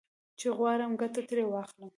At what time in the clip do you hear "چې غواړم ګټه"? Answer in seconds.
0.39-1.21